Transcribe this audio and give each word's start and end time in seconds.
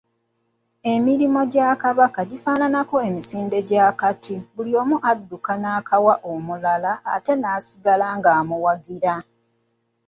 Emirimu 0.93 1.41
gya 1.51 1.67
Kabaka 1.81 2.19
gifaananako 2.31 2.95
emisinde 3.07 3.57
gy'akati, 3.67 4.35
buli 4.55 4.71
omu 4.81 4.97
adduka 5.11 5.53
n'akawa 5.61 6.13
omulala 6.31 6.91
ate 7.13 7.33
n'asigala 7.37 8.05
ng'amuwagira. 8.17 9.15